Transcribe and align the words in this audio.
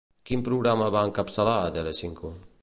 Quin 0.29 0.41
programa 0.47 0.87
va 0.95 1.03
encapçalar 1.11 1.55
a 1.59 1.69
Telecinco? 1.77 2.33